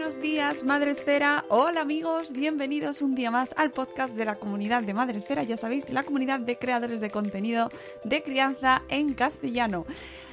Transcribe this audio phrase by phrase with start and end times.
[0.00, 1.44] Buenos días, Madre Esfera.
[1.50, 5.42] Hola amigos, bienvenidos un día más al podcast de la comunidad de Madre Esfera.
[5.42, 7.68] Ya sabéis, la comunidad de creadores de contenido
[8.02, 9.84] de crianza en castellano.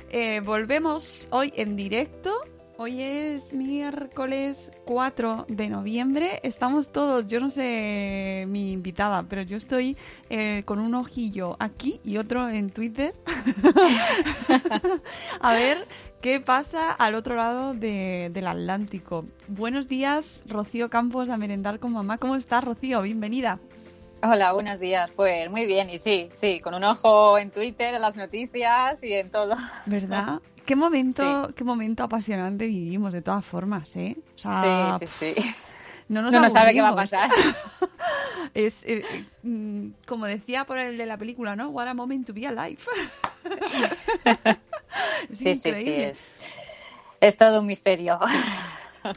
[0.09, 2.33] Eh, volvemos hoy en directo.
[2.77, 6.39] Hoy es miércoles 4 de noviembre.
[6.43, 9.97] Estamos todos, yo no sé mi invitada, pero yo estoy
[10.29, 13.13] eh, con un ojillo aquí y otro en Twitter.
[15.41, 15.85] A ver
[16.22, 19.25] ¿Qué pasa al otro lado de- del Atlántico?
[19.47, 22.17] Buenos días, Rocío Campos, a merendar con mamá.
[22.17, 23.01] ¿Cómo estás, Rocío?
[23.03, 23.59] Bienvenida.
[24.23, 25.11] Hola, buenos días.
[25.16, 29.13] Pues muy bien, y sí, sí, con un ojo en Twitter, en las noticias y
[29.13, 29.53] en todo.
[29.85, 30.41] ¿Verdad?
[30.66, 34.17] ¿Qué momento, qué momento apasionante vivimos, de todas formas, ¿eh?
[34.35, 35.53] O sea, Sí, sí, sí.
[36.09, 37.29] No nos No nos sabe qué va a pasar.
[38.53, 41.69] es, eh, eh, mm, como decía por el de la película, ¿no?
[41.69, 42.79] What a moment to be alive.
[45.30, 46.40] Es Sí, sí, sí, es,
[47.19, 48.19] es todo un misterio.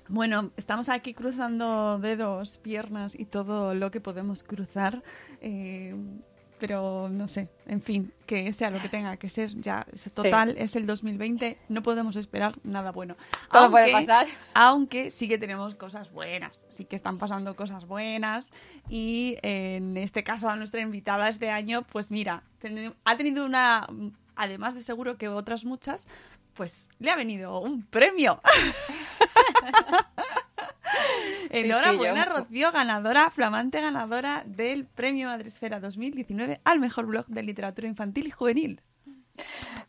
[0.06, 5.02] Bueno, estamos aquí cruzando dedos, piernas y todo lo que podemos cruzar.
[5.40, 5.96] eh,
[6.60, 10.54] pero no sé, en fin, que sea lo que tenga que ser, ya es total,
[10.58, 13.16] es el 2020, no podemos esperar nada bueno.
[13.50, 14.26] Todo puede pasar.
[14.52, 18.52] Aunque sí que tenemos cosas buenas, sí que están pasando cosas buenas
[18.88, 22.42] y eh, en este caso a nuestra invitada este año, pues mira,
[23.04, 23.88] ha tenido una,
[24.36, 26.08] además de seguro que otras muchas,
[26.54, 28.40] pues le ha venido un premio.
[31.50, 37.88] Enhorabuena, yo- Rocío, ganadora, flamante ganadora del Premio Madresfera 2019 al mejor blog de literatura
[37.88, 38.80] infantil y juvenil.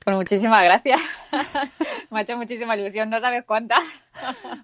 [0.04, 1.00] Pues muchísimas gracias.
[2.10, 3.78] Me ha hecho muchísima ilusión, no sabes cuánta.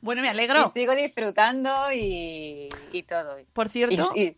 [0.01, 0.65] Bueno, me alegro.
[0.67, 3.37] Y sigo disfrutando y, y todo.
[3.53, 4.35] Por cierto, Y-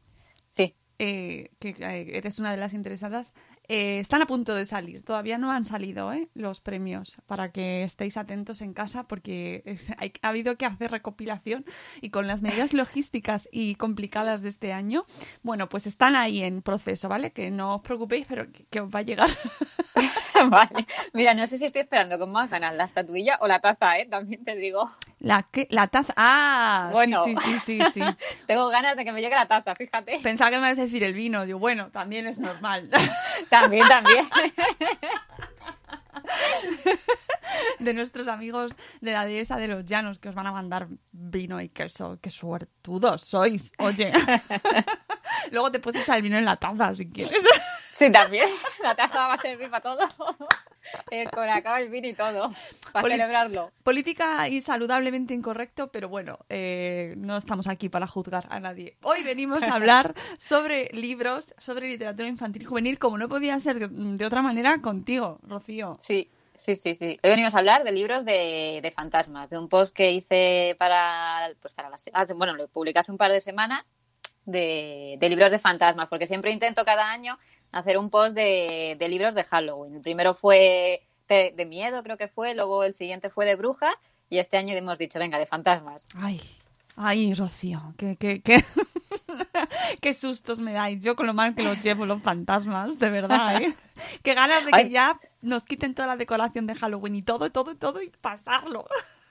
[0.51, 0.75] sí.
[0.97, 1.75] eh, que
[2.17, 3.33] eres una de las interesadas,
[3.69, 5.03] eh, están a punto de salir.
[5.05, 6.27] Todavía no han salido ¿eh?
[6.33, 10.91] los premios para que estéis atentos en casa porque es- hay- ha habido que hacer
[10.91, 11.63] recopilación
[12.01, 15.05] y con las medidas logísticas y complicadas de este año,
[15.43, 17.31] bueno, pues están ahí en proceso, ¿vale?
[17.31, 19.29] Que no os preocupéis, pero que, que os va a llegar.
[20.49, 20.85] Vale.
[21.11, 24.05] Mira, no sé si estoy esperando con más ganas la estatuilla o la taza, ¿eh?
[24.05, 24.89] También te digo.
[25.19, 26.13] La, que, la taza.
[26.15, 27.25] Ah, Bueno.
[27.25, 28.01] sí, sí, sí, sí, sí.
[28.47, 30.17] Tengo ganas de que me llegue la taza, fíjate.
[30.23, 31.45] Pensaba que me ibas a decir el vino.
[31.45, 32.89] Digo, bueno, también es normal.
[33.61, 34.25] También, también.
[37.79, 41.59] de nuestros amigos de la dehesa de los llanos que os van a mandar vino
[41.61, 42.19] y queso.
[42.21, 43.71] Qué suertudos sois.
[43.79, 44.11] Oye.
[45.51, 47.43] Luego te puedes echar el vino en la taza si quieres.
[47.99, 48.45] Sí, también.
[48.83, 49.99] La taza va a servir para todo.
[51.11, 52.51] El colacao, el vino y todo.
[52.93, 53.71] Para Poli- celebrarlo.
[53.83, 58.97] Política y saludablemente incorrecto, pero bueno, eh, no estamos aquí para juzgar a nadie.
[59.03, 63.77] Hoy venimos a hablar sobre libros, sobre literatura infantil y juvenil, como no podía ser
[63.79, 65.97] de, de otra manera contigo, Rocío.
[65.99, 67.19] Sí, sí, sí, sí.
[67.21, 71.51] Hoy venimos a hablar de libros de, de fantasmas, de un post que hice para,
[71.61, 73.83] pues para la, se- hace- bueno, lo publiqué hace un par de semanas
[74.45, 77.37] de, de libros de fantasmas, porque siempre intento cada año
[77.71, 79.95] hacer un post de, de libros de Halloween.
[79.95, 84.01] El primero fue de, de miedo, creo que fue, luego el siguiente fue de brujas
[84.29, 86.05] y este año hemos dicho, venga, de fantasmas.
[86.15, 86.41] Ay,
[87.01, 88.61] Ay, Rocío, qué, qué, qué,
[90.01, 91.01] qué sustos me dais.
[91.01, 93.73] Yo con lo mal que los llevo los fantasmas, de verdad, ¿eh?
[94.23, 94.89] Qué ganas de que Ay.
[94.89, 98.85] ya nos quiten toda la decoración de Halloween y todo, todo, todo y pasarlo.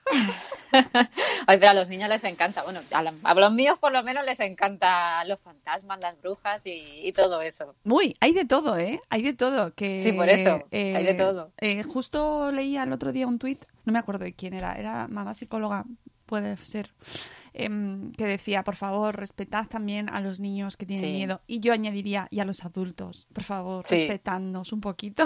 [1.47, 2.63] Ay, pero a los niños les encanta.
[2.63, 6.65] Bueno, a, la- a los míos por lo menos les encanta los fantasmas, las brujas
[6.65, 7.75] y, y todo eso.
[7.83, 9.01] Uy, hay de todo, ¿eh?
[9.09, 9.73] Hay de todo.
[9.73, 11.49] Que, Sí, por eso, hay de todo.
[11.59, 15.07] eh, justo leía el otro día un tuit, no me acuerdo de quién era, era
[15.07, 15.85] mamá psicóloga,
[16.25, 16.93] puede ser,
[17.53, 21.11] em, que decía, por favor, respetad también a los niños que tienen Sí.
[21.11, 21.41] miedo.
[21.47, 23.95] Y yo añadiría, y a los adultos, por favor, Sí.
[23.95, 25.25] respetadnos un poquito.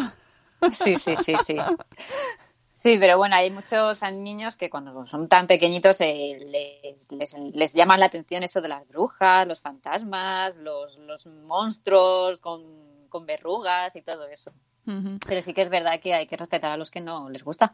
[0.72, 1.57] Sí, sí, sí, sí.
[2.83, 7.74] Sí, pero bueno, hay muchos niños que cuando son tan pequeñitos eh, les, les, les
[7.74, 13.95] llaman la atención eso de las brujas, los fantasmas, los, los monstruos con, con verrugas
[13.95, 14.51] y todo eso.
[14.83, 17.74] Pero sí que es verdad que hay que respetar a los que no les gusta.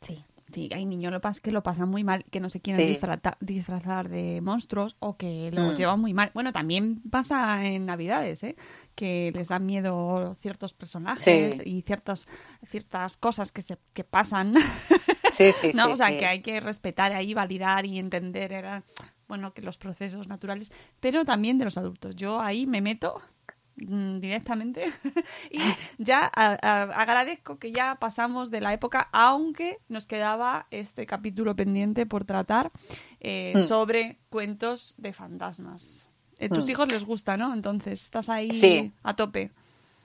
[0.00, 1.12] Sí, sí, hay niños
[1.42, 2.98] que lo pasan muy mal, que no se quieren Sí.
[3.40, 5.76] disfrazar de monstruos o que lo Mm.
[5.76, 6.30] llevan muy mal.
[6.34, 8.56] Bueno, también pasa en Navidades, ¿eh?
[8.94, 11.62] que les dan miedo ciertos personajes Sí.
[11.64, 12.26] y ciertas,
[12.68, 14.54] ciertas cosas que, se, que pasan.
[15.32, 15.86] Sí, sí, ¿no?
[15.86, 15.92] sí.
[15.92, 16.18] o sea, sí.
[16.18, 18.82] que hay que respetar ahí, validar y entender era,
[19.28, 22.16] bueno, que los procesos naturales, pero también de los adultos.
[22.16, 23.20] Yo ahí me meto
[23.80, 24.92] directamente
[25.50, 25.58] y
[25.98, 31.56] ya a- a- agradezco que ya pasamos de la época, aunque nos quedaba este capítulo
[31.56, 32.70] pendiente por tratar
[33.20, 33.60] eh, Mm.
[33.60, 36.08] sobre cuentos de fantasmas.
[36.38, 36.70] Eh, tus Mm.
[36.70, 37.52] hijos les gusta, ¿no?
[37.52, 38.92] Entonces, estás ahí Sí.
[39.02, 39.50] a tope.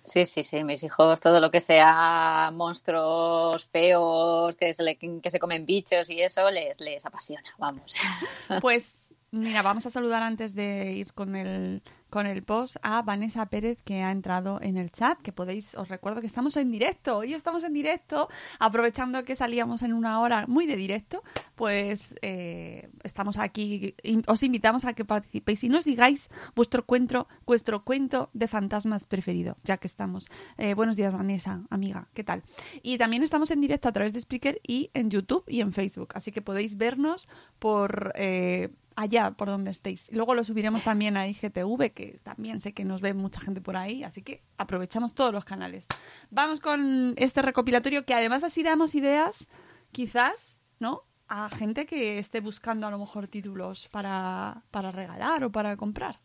[0.04, 0.63] Sí, sí, sí.
[0.63, 6.10] Mis hijos, todo lo que sea monstruos feos, que se, le- que se comen bichos
[6.10, 7.95] y eso, les, les apasiona, vamos.
[8.62, 9.05] Pues
[9.36, 13.82] mira, vamos a saludar antes de ir con el, con el post a Vanessa Pérez
[13.84, 17.34] que ha entrado en el chat, que podéis, os recuerdo que estamos en directo, hoy
[17.34, 18.30] estamos en directo,
[18.60, 21.24] aprovechando que salíamos en una hora muy de directo,
[21.56, 23.96] pues eh, estamos aquí,
[24.28, 29.58] os invitamos a que participéis y nos digáis vuestro cuento, vuestro cuento de fantasmas preferido,
[29.64, 30.28] ya que estamos.
[30.58, 32.44] Eh, buenos días Vanessa, amiga, ¿qué tal?
[32.82, 36.10] Y también estamos en directo a través de Spreaker y en YouTube y en Facebook,
[36.14, 37.28] así que podéis vernos
[37.60, 40.10] por eh, allá, por donde estéis.
[40.12, 43.78] Luego lo subiremos también a IGTV, que también sé que nos ve mucha gente por
[43.78, 45.88] ahí, así que aprovechamos todos los canales.
[46.30, 49.50] Vamos con este recopilatorio que además así damos ideas,
[49.92, 51.04] quizás, ¿no?
[51.28, 56.20] A gente que esté buscando a lo mejor títulos para, para regalar o para comprar.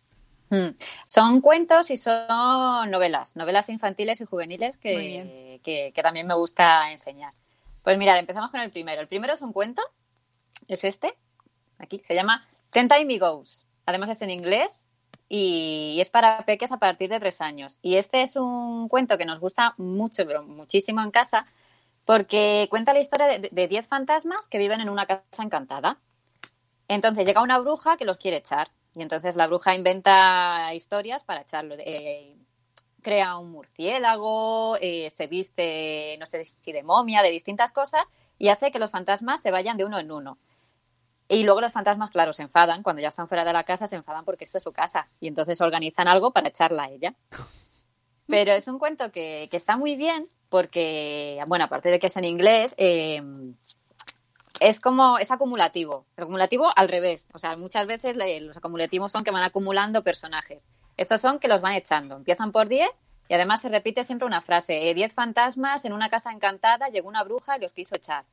[0.51, 0.75] Mm.
[1.07, 6.91] Son cuentos y son novelas, novelas infantiles y juveniles que, que, que también me gusta
[6.91, 7.33] enseñar.
[7.83, 9.01] Pues mirad, empezamos con el primero.
[9.01, 9.83] El primero es un cuento,
[10.69, 11.17] es este,
[11.79, 13.67] aquí, se llama Ten Time Goes.
[13.87, 14.87] Además es en inglés
[15.29, 17.79] y es para peques a partir de tres años.
[17.83, 21.47] Y este es un cuento que nos gusta mucho, pero muchísimo en casa,
[22.05, 25.99] porque cuenta la historia de de diez fantasmas que viven en una casa encantada.
[26.89, 28.69] Entonces llega una bruja que los quiere echar.
[28.95, 31.77] Y entonces la bruja inventa historias para echarlo.
[31.79, 32.37] Eh,
[33.03, 38.09] crea un murciélago, eh, se viste, no sé si de momia, de distintas cosas,
[38.39, 40.39] y hace que los fantasmas se vayan de uno en uno.
[41.31, 42.82] Y luego los fantasmas, claro, se enfadan.
[42.82, 45.09] Cuando ya están fuera de la casa, se enfadan porque esto es su casa.
[45.21, 47.15] Y entonces organizan algo para echarla a ella.
[48.27, 52.17] Pero es un cuento que, que está muy bien porque, bueno, aparte de que es
[52.17, 53.23] en inglés, eh,
[54.59, 56.05] es como, es acumulativo.
[56.17, 57.29] El acumulativo al revés.
[57.33, 60.66] O sea, muchas veces los acumulativos son que van acumulando personajes.
[60.97, 62.16] Estos son que los van echando.
[62.16, 62.90] Empiezan por 10
[63.28, 64.90] y además se repite siempre una frase.
[64.90, 68.25] eh, 10 fantasmas en una casa encantada, llegó una bruja y los quiso echar.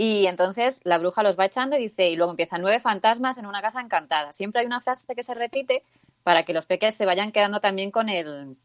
[0.00, 3.46] Y entonces la bruja los va echando y dice, y luego empiezan nueve fantasmas en
[3.46, 4.30] una casa encantada.
[4.30, 5.82] Siempre hay una frase que se repite
[6.22, 8.56] para que los peques se vayan quedando también con el,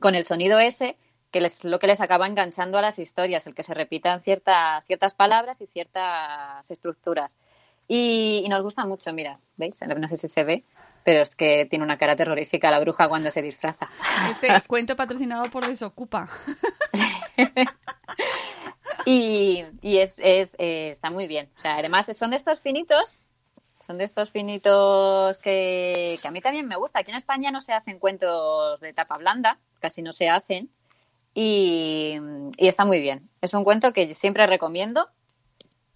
[0.00, 0.96] con el sonido ese,
[1.30, 4.84] que es lo que les acaba enganchando a las historias, el que se repitan ciertas,
[4.84, 7.36] ciertas palabras y ciertas estructuras.
[7.86, 9.78] Y, y nos gusta mucho, mira, ¿veis?
[9.82, 10.64] No sé si se ve,
[11.04, 13.88] pero es que tiene una cara terrorífica la bruja cuando se disfraza.
[14.28, 16.28] Este cuento patrocinado por Desocupa.
[19.06, 21.50] Y, y es, es, eh, está muy bien.
[21.56, 23.22] O sea, además son de estos finitos,
[23.78, 27.00] son de estos finitos que, que a mí también me gusta.
[27.00, 30.70] Aquí en España no se hacen cuentos de tapa blanda, casi no se hacen.
[31.32, 32.18] Y,
[32.56, 33.30] y está muy bien.
[33.40, 35.08] Es un cuento que siempre recomiendo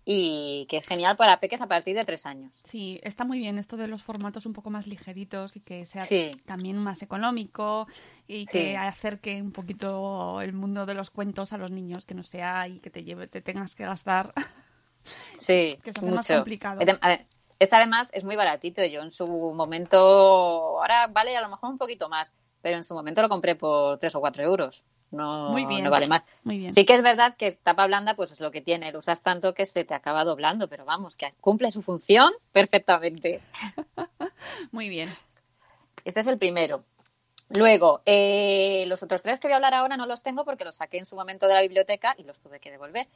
[0.05, 2.61] y que es genial para peques a partir de tres años.
[2.65, 6.03] Sí, está muy bien esto de los formatos un poco más ligeritos y que sea
[6.05, 6.31] Sí.
[6.45, 7.87] también más económico
[8.27, 8.53] y Sí.
[8.59, 12.69] que acerque un poquito el mundo de los cuentos a los niños, que no sea
[12.69, 14.33] y que te lleve, te tengas que gastar.
[15.39, 16.17] Sí, Que se mucho.
[16.17, 16.81] más complicado.
[17.61, 18.83] Este además es muy baratito.
[18.85, 22.33] Yo en su momento, ahora vale a lo mejor un poquito más,
[22.63, 24.85] pero en su momento lo compré por tres o cuatro euros.
[25.15, 25.85] No, Muy bien.
[25.85, 26.23] no vale más.
[26.43, 26.73] Muy bien.
[26.73, 29.55] Sí que es verdad que tapa blanda pues es lo que tiene, lo usas tanto
[29.55, 33.41] que se te acaba doblando, pero vamos, que cumple su función perfectamente.
[34.73, 35.09] Muy bien.
[36.05, 36.85] Este es el primero.
[37.51, 40.77] Luego, eh, los otros tres que voy a hablar ahora no los tengo porque los
[40.77, 43.07] saqué en su momento de la biblioteca y los tuve que devolver.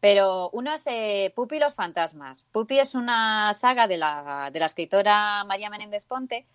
[0.00, 2.44] Pero uno es eh, Pupi y los fantasmas.
[2.52, 6.46] Pupi es una saga de la, de la escritora María Menéndez Ponte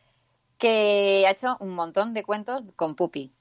[0.57, 3.31] que ha hecho un montón de cuentos con Pupi.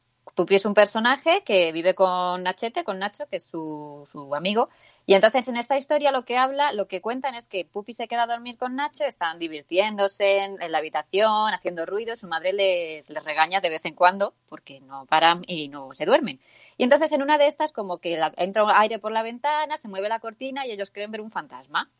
[0.40, 4.70] Pupi es un personaje que vive con Nachete, con Nacho, que es su, su amigo.
[5.04, 8.08] Y entonces en esta historia lo que habla, lo que cuentan es que Pupi se
[8.08, 13.10] queda a dormir con Nacho, están divirtiéndose en, la habitación, haciendo ruido, su madre les,
[13.10, 16.40] les regaña de vez en cuando porque no paran y no se duermen.
[16.78, 20.08] Y entonces en una de estas como que entra aire por la ventana, se mueve
[20.08, 21.90] la cortina y ellos creen ver un fantasma.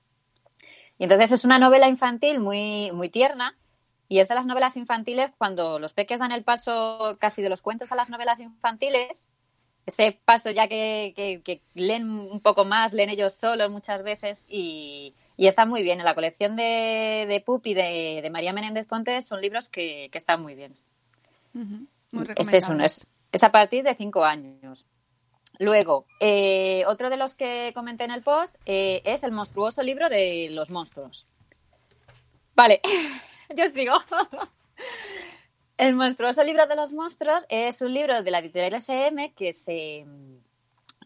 [0.97, 3.55] Y entonces es una novela infantil muy, muy tierna
[4.11, 7.63] y es de las novelas infantiles cuando los peques dan el paso casi de los
[7.63, 9.31] cuentos a las novelas infantiles,
[9.87, 14.43] ese paso ya que, que- que leen un poco más, leen ellos solos muchas veces
[14.49, 16.01] y, y está muy bien.
[16.01, 20.19] En la colección de, de Pupi de, de María Menéndez Ponte son libros que, que
[20.19, 20.75] están muy bien.
[21.55, 21.87] Ujú.
[22.13, 22.87] Muy Ese es uno, recomendable.
[22.87, 24.87] es, es a partir de cinco años.
[25.61, 30.09] Luego, eh, otro de los que comenté en el post eh, es el monstruoso libro
[30.09, 31.27] de los monstruos.
[32.57, 32.81] Vale,
[33.57, 33.95] yo sigo.
[35.77, 40.05] El monstruoso libro de los monstruos es un libro de la editorial SM que se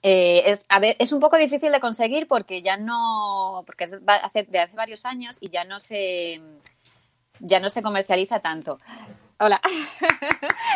[0.03, 3.97] eh, es, a ver, es un poco difícil de conseguir porque ya no porque es
[4.23, 6.41] hace- de hace varios años y ya no se
[7.41, 8.79] ya no se comercializa tanto.
[9.39, 9.61] Hola.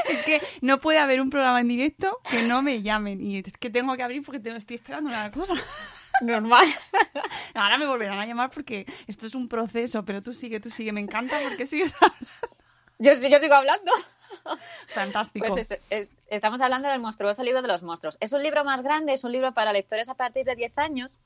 [0.08, 3.20] Es que no puede haber un programa en directo que no me llamen.
[3.20, 5.54] Y es que tengo que abrir porque tengo- estoy esperando una cosa.
[6.20, 6.66] Normal.
[7.54, 10.92] Ahora me volverán a llamar porque esto es un proceso, pero tú sigue, tú sigue.
[10.92, 12.26] Me encanta porque sigues hablando.
[12.98, 13.92] Yo, sí- yo sigo hablando.
[14.88, 15.46] Fantástico.
[15.48, 18.16] Pues eso, eh, estamos hablando del monstruoso libro de los monstruos.
[18.20, 21.18] Es un libro más grande, es un libro para lectores a partir de 10 años.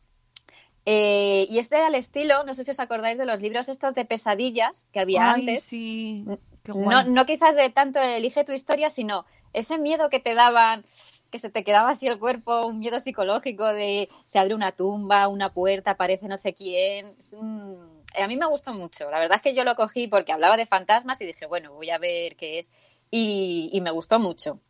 [0.84, 4.04] eh, y este al estilo, no sé si os acordáis de los libros estos de
[4.04, 5.62] pesadillas que había Ay, antes.
[5.64, 6.24] sí.
[6.64, 10.84] Qué No, no quizás de tanto elige tu historia, sino ese miedo que te daban,
[11.32, 15.26] que se te quedaba así el cuerpo, un miedo psicológico de se abre una tumba,
[15.26, 17.16] una puerta, aparece no sé quién.
[17.32, 19.10] Un- A mí me gustó mucho.
[19.10, 21.90] La verdad es que yo lo cogí porque hablaba de fantasmas y dije, bueno, voy
[21.90, 22.70] a ver qué es.
[23.10, 24.60] Y, y me gustó mucho.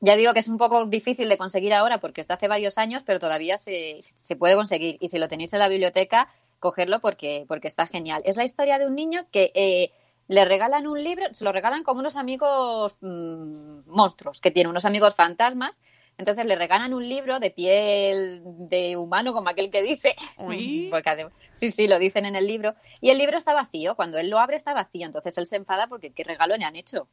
[0.00, 3.02] Ya digo que es un poco difícil de conseguir ahora porque está hace varios años,
[3.04, 4.96] pero todavía se, se puede conseguir.
[5.00, 6.28] Y si lo tenéis en la biblioteca,
[6.60, 8.22] cogerlo porque, porque está genial.
[8.24, 9.90] Es la historia de un niño que eh,
[10.28, 14.84] le regalan un libro, se lo regalan como unos amigos mm, monstruos, que tiene unos
[14.84, 15.78] amigos fantasmas.
[16.16, 20.14] Entonces le regalan un libro de piel de humano, como aquel que dice.
[20.38, 20.88] Uy.
[20.92, 22.74] Porque adem- sí, sí, lo dicen en el libro.
[23.00, 23.96] Y el libro está vacío.
[23.96, 25.06] Cuando él lo abre, está vacío.
[25.06, 27.08] Entonces él se enfada porque qué regalo le han hecho.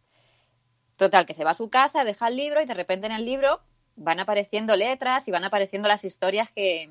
[0.98, 3.26] Total, que se va a su casa, deja el libro y de repente en el
[3.26, 3.62] libro
[3.96, 6.90] van apareciendo letras y van apareciendo las historias que,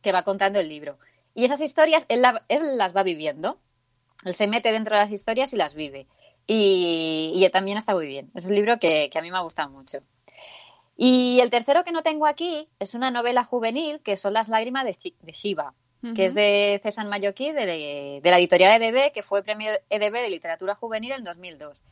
[0.00, 0.98] que va contando el libro.
[1.34, 3.60] Y esas historias él, la- él las va viviendo.
[4.24, 6.06] Él se mete dentro de las historias y las vive.
[6.46, 8.30] Y, y también está muy bien.
[8.34, 9.98] Es un libro que, que a mí me ha gustado mucho.
[10.96, 14.84] Y el tercero que no tengo aquí es una novela juvenil que son Las lágrimas
[14.84, 15.74] de, de Shiva,
[16.14, 20.30] que es de César Mayoquí, de, de la editorial EDB, que fue premio EDB de
[20.30, 21.82] literatura juvenil en 2002.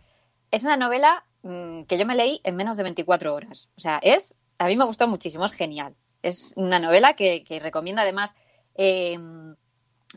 [0.50, 3.68] Es una novela mm, que yo me leí en menos de 24 horas.
[3.76, 5.96] O sea, es, a mí me gustó muchísimo, es genial.
[6.22, 8.34] Es una novela que, que recomiendo además.
[8.74, 9.18] eh,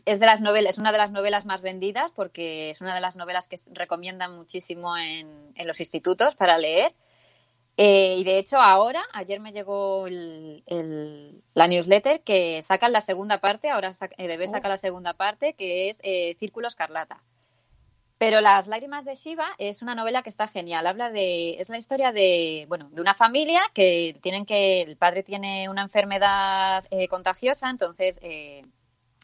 [0.04, 3.00] es de las novelas, es una de las novelas más vendidas porque es una de
[3.00, 6.94] las novelas que recomiendan muchísimo en, en los institutos para leer.
[7.78, 13.02] Eh, y de hecho ahora, ayer me llegó el- el- la newsletter que sacan la
[13.02, 17.22] segunda parte, ahora sac- eh, debe sacar la segunda parte, que es eh, Círculo Escarlata.
[18.18, 20.86] Pero Las lágrimas de Shiva es una novela que está genial.
[20.86, 21.60] Habla de.
[21.60, 24.80] Es la historia de, bueno, de una familia que tienen que.
[24.80, 28.62] El padre tiene una enfermedad eh, contagiosa, entonces eh,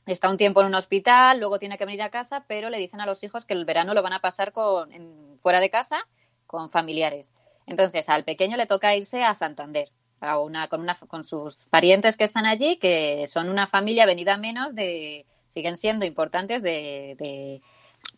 [0.04, 3.00] está un tiempo en un hospital, luego tiene que venir a casa, pero le dicen
[3.00, 6.06] a los hijos que el verano lo van a pasar con, en- fuera de casa
[6.46, 7.32] con familiares.
[7.66, 9.90] Entonces al pequeño le toca irse a Santander.
[10.20, 14.36] A una, con, una, con sus parientes que están allí, que son una familia venida
[14.36, 17.60] menos de, siguen siendo importantes de, de,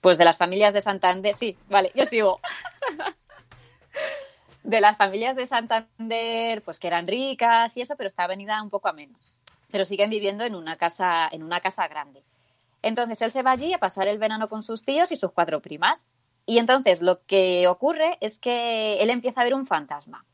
[0.02, 2.40] pues de las familias de Santander, sí, vale, yo sigo.
[4.62, 8.70] de las familias de Santander, pues que eran ricas y eso, pero está venida un
[8.70, 9.20] poco a menos.
[9.70, 12.22] Pero siguen viviendo en una casa, en una casa grande.
[12.82, 15.60] Entonces él se va allí a pasar el verano con sus tíos y sus cuatro
[15.60, 16.06] primas.
[16.46, 20.24] Y entonces lo que ocurre es que él empieza a ver un fantasma.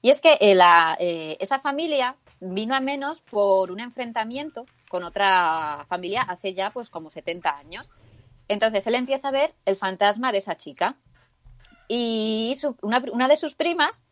[0.00, 0.58] Y es que eh,
[0.98, 6.90] eh, esa familia vino a menos por un enfrentamiento con otra familia hace ya pues
[6.90, 7.90] como 70 años.
[8.48, 10.96] Entonces él empieza a ver el fantasma de esa chica.
[11.88, 14.04] Y una, de sus primas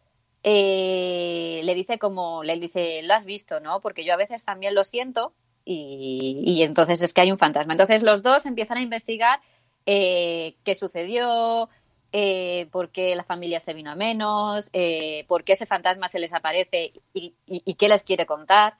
[0.42, 3.80] eh, le dice como, le dice, lo has visto, ¿no?
[3.80, 7.72] Porque yo a veces también lo siento y entonces es que hay un fantasma.
[7.72, 9.40] Entonces los dos empiezan a investigar
[9.86, 11.68] eh, qué sucedió,
[12.12, 16.18] eh, por qué la familia se vino a menos, eh, por qué ese fantasma se
[16.18, 18.74] les aparece y, y- y qué les quiere contar.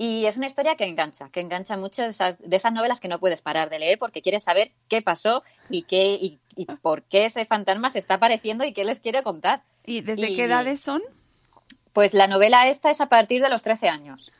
[0.00, 3.08] Y es una historia que engancha, que engancha mucho de esas, de esas novelas que
[3.08, 7.02] no puedes parar de leer porque quieres saber qué pasó y, qué, y, y por
[7.02, 9.64] qué ese fantasma se está apareciendo y qué les quiere contar.
[9.84, 11.02] ¿Y desde qué edades son?
[11.92, 14.30] Pues la novela esta es a partir de los 13 años.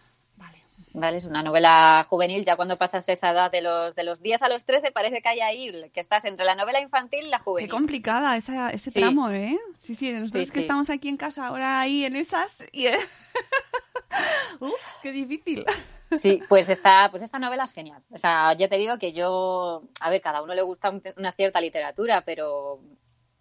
[1.00, 1.16] Vale.
[1.18, 4.48] Es una novela juvenil, ya cuando pasas esa edad de los, de los 10 a
[4.48, 7.44] los 13 parece que hay ahí, que estás entre la novela infantil y la Qué
[7.44, 7.70] juvenil.
[7.70, 9.00] complicada esa, ese Sí.
[9.00, 9.58] tramo, ¿eh?
[9.78, 10.64] Sí, sí, nosotros Sí, que sí.
[10.64, 12.86] estamos aquí en casa ahora ahí en esas y...
[14.60, 15.64] Uf, qué difícil.
[16.12, 18.02] Sí, pues esta, pues esta novela es genial.
[18.10, 21.32] O sea, ya te digo que yo, a ver, cada uno le gusta un- una
[21.32, 22.80] cierta literatura, pero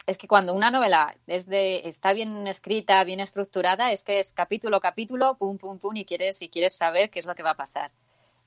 [0.08, 4.32] es que cuando una novela es de, está bien escrita, bien estructurada, es que es
[4.32, 7.52] capítulo capítulo, pum, pum, pum, y quieres, y quieres saber qué es lo que va
[7.52, 7.92] a pasar.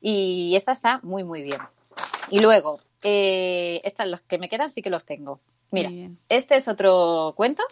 [0.01, 1.61] Y esta está muy, muy bien.
[2.31, 5.41] Y luego, eh, estas, los que me quedan sí que los tengo.
[5.71, 5.91] Mira,
[6.31, 7.63] este es otro cuento.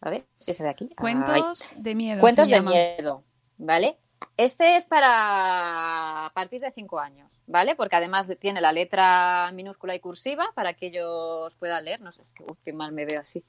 [0.00, 0.88] A ver si se ve aquí.
[0.98, 2.20] Cuentos de miedo.
[2.20, 2.72] Cuentos de llama.
[2.72, 3.22] miedo,
[3.58, 3.96] ¿vale?
[4.36, 7.74] Este es para a partir de cinco años, ¿vale?
[7.74, 12.00] Porque además tiene la letra minúscula y cursiva para que ellos puedan leer.
[12.00, 13.44] No sé, es que qué mal me veo así.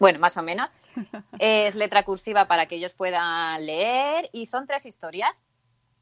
[0.00, 0.68] Bueno, más o menos.
[1.38, 5.44] Es letra cursiva para que ellos puedan leer y son tres historias.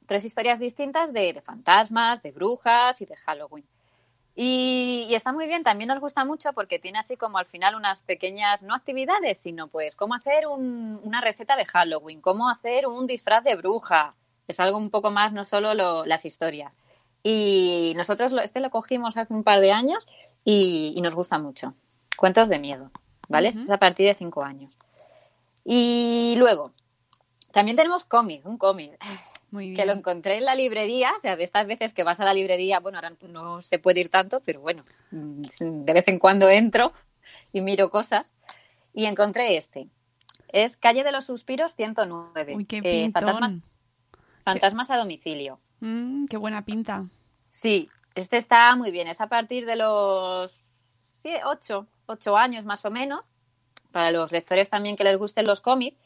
[0.07, 3.66] Tres historias distintas de, de fantasmas, de brujas y de Halloween.
[4.40, 7.75] Y, y está muy bien, también nos gusta mucho porque tiene así como al final
[7.75, 12.87] unas pequeñas, no actividades, sino pues cómo hacer un- una receta de Halloween, cómo hacer
[12.87, 14.14] un disfraz de bruja.
[14.47, 16.73] Es algo un poco más, no solo lo- las historias.
[17.25, 20.07] Y nosotros lo- este lo cogimos hace un par de años
[20.45, 21.75] y, y nos gusta mucho.
[22.16, 22.92] Cuentos de miedo,
[23.28, 23.49] ¿vale?
[23.49, 24.73] Este es a partir de cinco años.
[25.64, 26.71] Y luego,
[27.50, 28.97] también tenemos cómic, un cómic
[29.50, 29.76] Muy bien.
[29.76, 32.35] que lo encontré en la librería, o sea, de estas veces que vas a la
[32.35, 35.43] librería, bueno, ahora no se puede ir tanto, pero bueno, mm,
[35.85, 36.93] de vez en cuando entro
[37.52, 38.35] y miro cosas
[38.95, 39.89] y encontré este.
[40.50, 42.56] Es Calle de los Suspiros 109.
[42.56, 43.61] Uy, qué eh, fantasma-
[44.45, 45.58] fantasmas a domicilio.
[45.80, 47.06] Mm, qué buena pinta.
[47.50, 49.08] Sí, este está muy bien.
[49.08, 50.52] Es a partir de los
[51.45, 53.21] 8, ocho años más o menos,
[53.93, 55.97] para los lectores también que les gusten los cómics.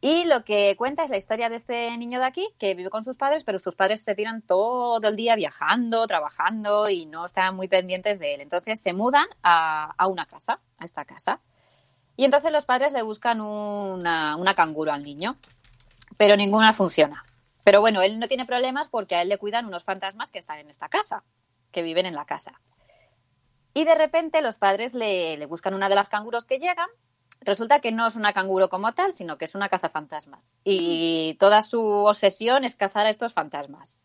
[0.00, 3.02] Y lo que cuenta es la historia de este niño de aquí que vive con
[3.02, 7.56] sus padres, pero sus padres se tiran todo el día viajando, trabajando y no están
[7.56, 8.40] muy pendientes de él.
[8.40, 11.40] Entonces se mudan a, a una casa, a esta casa.
[12.16, 15.36] Y entonces los padres le buscan una, una canguro al niño,
[16.16, 17.24] pero ninguna funciona.
[17.62, 20.58] Pero bueno, él no tiene problemas porque a él le cuidan unos fantasmas que están
[20.58, 21.24] en esta casa,
[21.72, 22.60] que viven en la casa.
[23.74, 26.88] Y de repente los padres le, le buscan una de las canguros que llegan.
[27.46, 30.54] Resulta que no es una canguro como tal, sino que es una cazafantasmas.
[30.64, 33.98] Y toda su obsesión es cazar a estos fantasmas.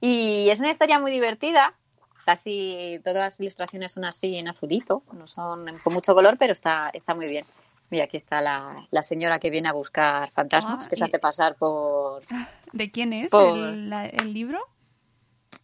[0.00, 1.74] Y es una historia muy divertida.
[2.18, 6.52] Está así, todas las ilustraciones son así en azulito, no son con mucho color, pero
[6.52, 7.46] está, está muy bien.
[7.88, 11.18] Mira, aquí está la, la señora que viene a buscar fantasmas, Ah, que se hace
[11.18, 12.22] pasar por,
[12.72, 14.60] ¿De quién es Por- el, la- el libro?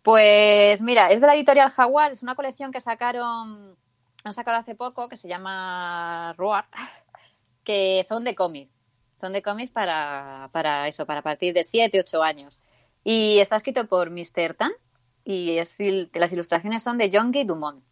[0.03, 3.77] Pues mira, es de la editorial Jaguar, es una colección que sacaron,
[4.29, 6.67] han sacado hace poco, que se llama Roar,
[7.65, 8.69] que son de cómic.
[9.15, 12.61] Son de cómics para, para eso, para partir de 7, 8 años.
[13.03, 14.55] Y está escrito por Mr.
[14.55, 14.73] Tan
[15.25, 15.77] y es,
[16.15, 17.83] las ilustraciones son de John Guy Dumont.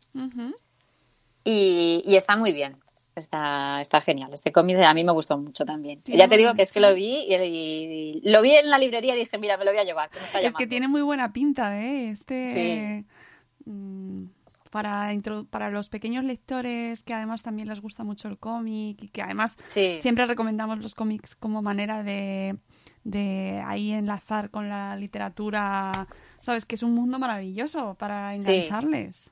[1.45, 2.73] Y, y está muy bien.
[3.17, 4.33] Está, está genial.
[4.35, 6.03] Este cómic a mí me gustó mucho también.
[6.03, 8.79] Tiene ya te digo que es que lo vi y, y- lo vi en la
[8.79, 10.11] librería y dije, mira, me lo voy a llevar.
[10.11, 12.11] que me está Es que tiene muy buena pinta, ¿eh?
[12.11, 13.05] Este...
[13.65, 13.71] Sí.
[13.71, 14.25] mm,
[14.75, 19.09] para, intro- para los pequeños lectores que además también les gusta mucho el cómic y
[19.09, 19.99] que además Sí.
[20.01, 22.57] siempre recomendamos los cómics como manera de,
[23.05, 26.09] de ahí enlazar con la literatura,
[26.43, 28.41] sabes que es un mundo maravilloso para Sí.
[28.51, 29.31] engancharles.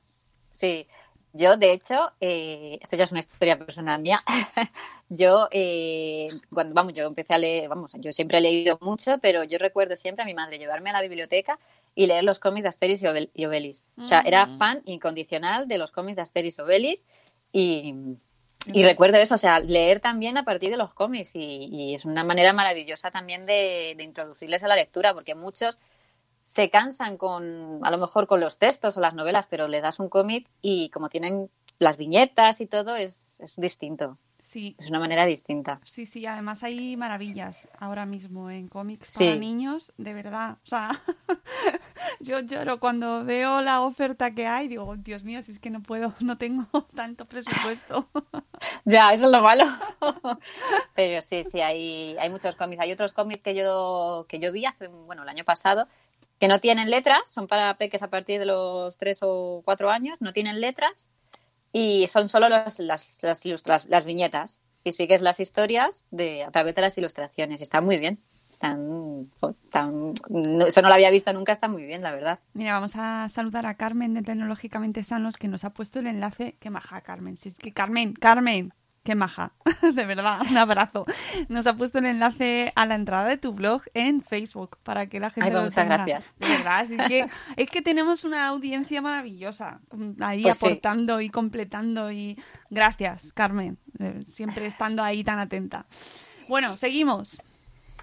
[0.51, 0.87] Sí,
[1.33, 4.23] yo de hecho, eh, esto ya es una historia personal mía.
[5.09, 9.43] yo, eh, cuando, vamos, yo empecé a leer, vamos, yo siempre he leído mucho, pero
[9.43, 11.59] yo recuerdo siempre a mi madre llevarme a la biblioteca
[11.95, 13.83] y leer los cómics de Asterix y Obel- y Obelix.
[13.97, 17.03] O sea, era fan incondicional de los cómics de Asterix y Obelix
[17.51, 17.93] y,
[18.73, 22.05] y recuerdo eso, o sea, leer también a partir de los cómics y, y es
[22.05, 25.79] una manera maravillosa también de, de introducirles a la lectura, porque muchos
[26.43, 29.99] se cansan con, a lo mejor con los textos o las novelas, pero le das
[29.99, 34.17] un cómic y como tienen las viñetas y todo, es, es distinto.
[34.53, 35.79] Sí, Es una manera distinta.
[35.83, 39.25] sí, sí, además hay maravillas ahora mismo en cómics Sí.
[39.25, 40.57] para niños, de verdad.
[40.63, 41.01] O sea,
[42.19, 45.81] Yo lloro cuando veo la oferta que hay, digo, Dios mío, si es que no
[45.81, 48.07] puedo, no tengo tanto presupuesto.
[48.85, 49.65] Ya, eso es lo malo.
[50.93, 52.81] Pero sí, sí, hay, hay muchos cómics.
[52.81, 55.87] Hay otros cómics que yo, que yo vi hace, bueno, el año pasado,
[56.39, 60.17] que no tienen letras, son para peques a partir de los tres o cuatro años,
[60.21, 60.91] no tienen letras
[61.73, 64.59] y son solo las, las, ilustras- las viñetas.
[64.85, 67.59] Y sigues las historias de, a través de las ilustraciones.
[67.59, 68.19] Y están muy bien.
[68.51, 72.39] Están- no- eso no lo había visto nunca, está muy bien, la verdad.
[72.53, 76.55] Mira, vamos a saludar a Carmen de Tecnológicamente Sanos que nos ha puesto el enlace.
[76.59, 77.37] Qué maja, Carmen.
[77.37, 79.51] Si es que Carmen, Carmen, qué maja.
[79.93, 81.05] De verdad, un abrazo.
[81.49, 85.19] Nos ha puesto el enlace a la entrada de tu blog en Facebook para que
[85.19, 85.97] la gente Ay, lo pues muchas tenga.
[86.05, 86.23] gracias.
[86.39, 89.81] De verdad, es que, es que tenemos una audiencia maravillosa
[90.21, 90.65] ahí Pues sí.
[90.65, 92.37] aportando y completando y
[92.69, 95.85] gracias, Carmen, eh, siempre estando ahí tan atenta.
[96.49, 97.41] Bueno, seguimos.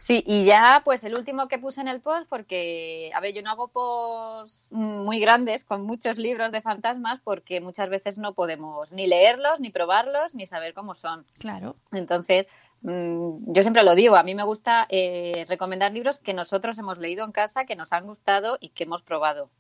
[0.01, 3.43] Sí, y ya pues el último que puse en el post, porque, a ver, yo
[3.43, 8.95] no hago posts muy grandes con muchos libros de fantasmas porque muchas veces no podemos
[8.95, 11.27] ni leerlos, ni probarlos, ni saber cómo son.
[11.39, 11.77] Claro.
[11.93, 12.47] Entonces,
[12.81, 16.97] mm, yo siempre lo digo, a mí me gusta eh, recomendar libros que nosotros hemos
[16.97, 19.51] leído en casa, que nos han gustado y que hemos probado.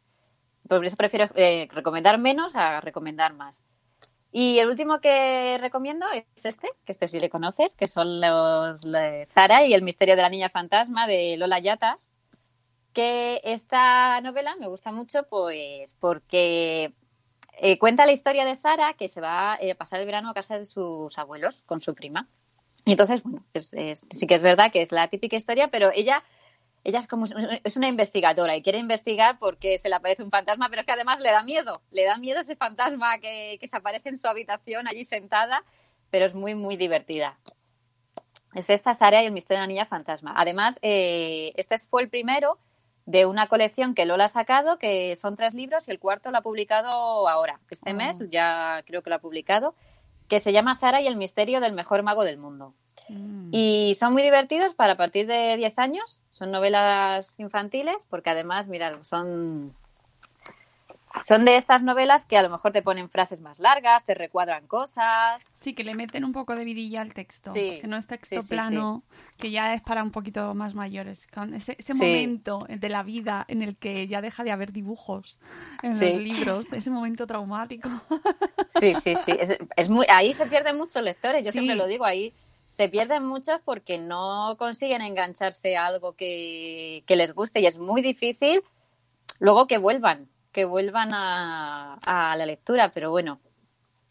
[0.67, 3.63] Por eso prefiero eh, recomendar menos a recomendar más.
[4.33, 8.85] Y el último que recomiendo es este, que este sí le conoces, que son los,
[8.85, 12.09] los Sara y el misterio de la niña fantasma de Lola Yatas.
[12.93, 16.93] Que esta novela me gusta mucho, pues, porque
[17.59, 20.35] eh, cuenta la historia de Sara que se va eh, a pasar el verano a
[20.35, 22.29] casa de sus abuelos con su prima.
[22.85, 26.25] Y entonces, bueno, sí que es verdad que es la típica historia, pero ella,
[26.85, 27.27] ella es como
[27.65, 30.93] es una investigadora y quiere investigar porque se le aparece un fantasma, pero es que
[30.93, 34.27] además le da miedo, le da miedo ese fantasma que, que se aparece en su
[34.29, 35.65] habitación allí sentada,
[36.11, 37.39] pero es muy, muy divertida.
[38.55, 40.35] Es esta Sara y el misterio de la niña fantasma.
[40.37, 42.59] Además, eh, este fue el primero
[43.07, 46.39] de una colección que Lola ha sacado, que son tres libros y el cuarto lo
[46.39, 47.61] ha publicado ahora.
[47.71, 47.95] Este Ah.
[47.95, 49.75] mes ya creo que lo ha publicado,
[50.29, 52.75] que se llama Sara y el misterio del mejor mago del mundo.
[53.11, 53.51] Mm.
[53.53, 56.23] Y son muy divertidos para a partir de 10 años.
[56.31, 59.75] Son novelas infantiles porque además, mirad, son,
[61.27, 64.67] son de estas novelas que a lo mejor te ponen frases más largas, te recuadran
[64.69, 65.45] cosas.
[65.55, 67.53] Sí, que le meten un poco de vidilla al texto.
[67.53, 69.03] Sí, que no es texto sí, sí, plano,
[69.37, 71.27] que ya es para un poquito más mayores.
[71.53, 75.41] Ese, momento de la vida en el que ya deja de haber dibujos
[75.83, 77.89] en los libros, ese momento traumático.
[78.79, 79.33] Sí, sí, sí.
[79.39, 82.33] Es, es muy, ahí se pierden muchos lectores, yo siempre lo digo, ahí
[82.71, 87.79] se pierden muchos porque no consiguen engancharse a algo que, que les guste y es
[87.79, 88.63] muy difícil
[89.41, 93.41] luego que vuelvan, que vuelvan a, a la lectura, pero bueno,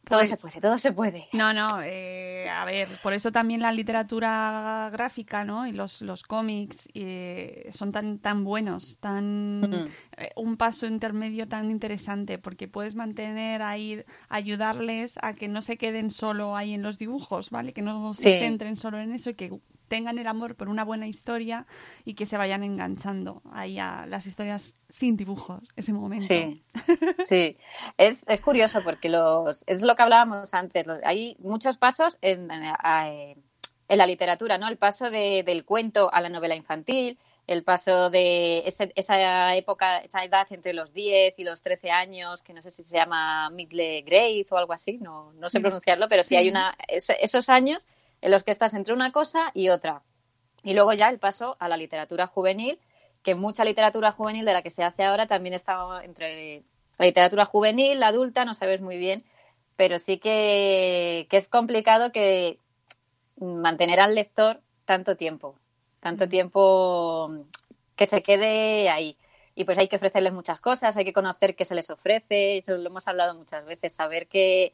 [0.09, 1.27] todo Pues- se puede, todo se puede.
[1.33, 5.67] No, no, eh, a ver, por eso también la literatura gráfica, ¿no?
[5.67, 9.87] Y los, los cómics eh, son tan, tan buenos, tan Mm.
[10.17, 15.77] eh, un paso intermedio tan interesante, porque puedes mantener ahí, ayudarles a que no se
[15.77, 17.71] queden solo ahí en los dibujos, ¿vale?
[17.73, 19.51] Que no se centren solo en eso y que
[19.89, 21.65] tengan el amor por una buena historia
[22.05, 26.25] y que se vayan enganchando ahí a las historias sin dibujos, ese momento.
[26.25, 26.61] Sí,
[27.19, 27.57] sí.
[27.97, 30.87] Es, es curioso porque los, es lo que hablábamos antes.
[30.87, 34.67] los- hay muchos pasos en, en, la literatura, ¿no?
[34.67, 39.97] El paso de- del cuento a la novela infantil, el paso de ese- esa época,
[39.99, 43.49] esa edad entre los 10 y los 13 años, que no sé si se llama
[43.49, 46.35] middle grade o algo así, no, no sé Mira, pronunciarlo, pero sí, sí.
[46.37, 47.87] hay una, es- esos años
[48.21, 50.03] en los que estás entre una cosa y otra.
[50.63, 52.79] Y luego ya el paso a la literatura juvenil,
[53.23, 56.63] que mucha literatura juvenil de la que se hace ahora también está entre
[56.97, 59.23] la literatura juvenil, la adulta, no sabes muy bien,
[59.75, 62.59] pero sí que, que es complicado que
[63.37, 65.55] mantener al lector tanto tiempo,
[65.99, 67.29] tanto tiempo
[67.95, 69.17] que se quede ahí.
[69.55, 72.77] Y pues hay que ofrecerles muchas cosas, hay que conocer qué se les ofrece, eso
[72.77, 74.73] lo hemos hablado muchas veces, saber qué,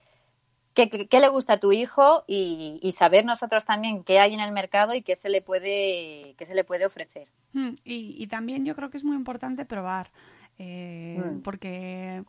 [0.75, 4.33] qué, qué- qué le gusta a tu hijo y, y saber nosotros también qué hay
[4.35, 7.27] en el mercado y qué se le puede, qué se le puede ofrecer.
[7.53, 10.11] Mm, Y, y también yo creo que es muy importante probar,
[10.59, 11.41] eh, Mm.
[11.41, 12.23] porque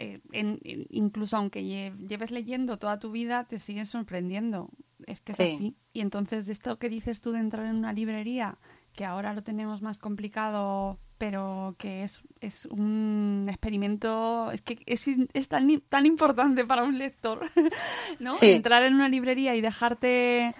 [0.00, 4.70] eh, en- incluso aunque lle- lleves leyendo toda tu vida, te sigues sorprendiendo.
[5.06, 5.42] Es que es Sí.
[5.54, 5.76] así.
[5.92, 8.58] Y entonces, de esto que dices tú de entrar en una librería,
[8.98, 15.06] que ahora lo tenemos más complicado, pero que es, es un experimento, es que es,
[15.34, 17.48] es tan, tan importante para un lector,
[18.18, 18.32] ¿no?
[18.32, 18.50] Sí.
[18.50, 20.52] Entrar en una librería y dejarte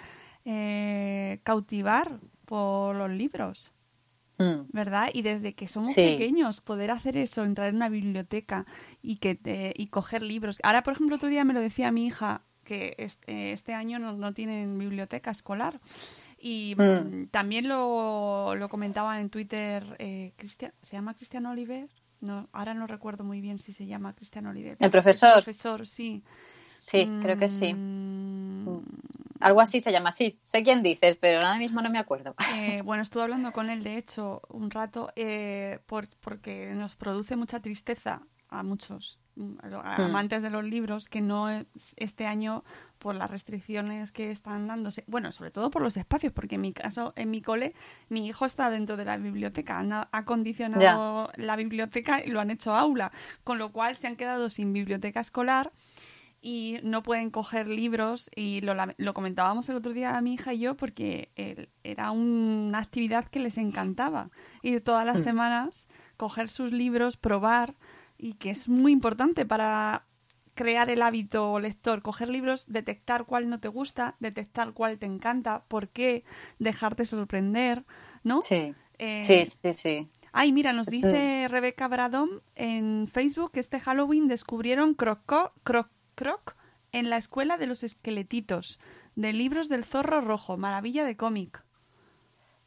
[0.44, 3.72] eh, cautivar por los libros.
[4.40, 4.70] Mm.
[4.72, 5.09] ¿verdad?
[5.12, 6.03] Y desde que somos Sí.
[6.03, 8.66] pequeños, poder hacer eso, entrar en una biblioteca
[9.03, 10.61] y que te- y coger libros.
[10.62, 14.12] Ahora, por ejemplo, otro día me lo decía mi hija que este, este año no,
[14.12, 15.81] no tienen biblioteca escolar
[16.40, 16.83] Y Mm.
[16.83, 21.88] mm, también lo, lo comentaba en Twitter, eh, Cristian, ¿se llama Cristian Oliver?
[22.20, 24.77] No, ahora no recuerdo muy bien si se llama Cristian Oliver.
[24.81, 25.29] El profesor.
[25.38, 26.22] El profesor, sí.
[26.77, 27.74] Sí, creo que sí.
[27.74, 28.79] Mm,
[29.40, 30.38] Algo así se llama así.
[30.42, 32.35] Sé quién dices, pero ahora mismo no me acuerdo.
[32.55, 37.37] eh, bueno, estuve hablando con él, de hecho, un rato, eh, por- porque nos produce
[37.37, 38.20] mucha tristeza
[38.51, 40.03] a muchos mm, a lo- a Mm.
[40.03, 42.65] amantes de los libros que no es- este año
[42.99, 46.73] por las restricciones que están dándose bueno sobre todo por los espacios porque en mi
[46.73, 47.73] caso en mi cole
[48.09, 52.75] mi hijo está dentro de la biblioteca han acondicionado la biblioteca y lo han hecho
[52.75, 53.13] aula
[53.45, 55.73] con lo cual se han quedado sin biblioteca escolar
[56.41, 60.53] y no pueden coger libros y lo, lo comentábamos el otro día a mi hija
[60.55, 64.31] y yo porque él- era una actividad que les encantaba
[64.63, 65.25] ir todas las Mm.
[65.25, 67.75] semanas coger sus libros probar
[68.18, 70.04] y que es muy importante para
[70.54, 75.62] crear el hábito lector, coger libros, detectar cuál no te gusta, detectar cuál te encanta,
[75.68, 76.24] por qué,
[76.59, 77.85] dejarte sorprender,
[78.24, 78.42] ¿no?
[78.42, 80.09] Sí, Eh, sí, sí, sí.
[80.33, 85.20] Ay, mira, nos dice Rebeca Bradom en Facebook que este Halloween descubrieron Croc
[85.62, 86.57] Croc Croc
[86.90, 88.81] en la escuela de los esqueletitos
[89.14, 91.62] de libros del zorro rojo, maravilla de cómic.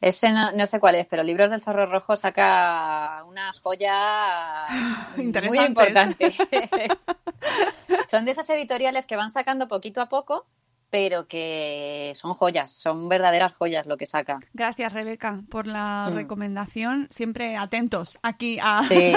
[0.02, 4.68] Ese no, no sé cuál es, pero Libros del Zorro Rojo saca unas joyas
[5.16, 6.36] muy importantes.
[8.10, 10.44] son de esas editoriales que van sacando poquito a poco,
[10.90, 14.40] pero que son joyas, son verdaderas joyas lo que saca.
[14.52, 16.14] Gracias, Rebeca, por la Mm.
[16.16, 17.08] recomendación.
[17.10, 18.82] Siempre atentos aquí a...
[18.82, 19.12] Sí,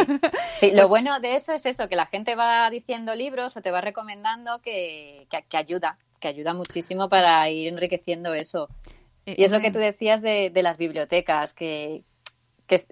[0.53, 3.61] sí lo Pues- bueno de eso es eso, que la gente va diciendo libros o
[3.61, 8.69] te va recomendando que, que, que ayuda, que ayuda muchísimo para ir enriqueciendo eso.
[9.25, 12.03] Eh, Y es lo que tú decías de, de las bibliotecas, que,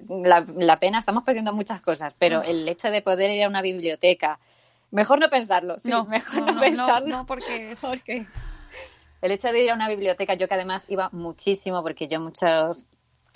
[0.07, 3.61] la, la pena, estamos perdiendo muchas cosas, pero el hecho de poder ir a una
[3.61, 4.39] biblioteca,
[4.91, 7.07] mejor no pensarlo, sí, no, mejor no, no, no, pensarlo.
[7.07, 7.75] no, porque...
[7.81, 8.25] porque
[9.21, 12.87] el hecho de ir a una biblioteca, yo que además iba muchísimo, porque yo muchos,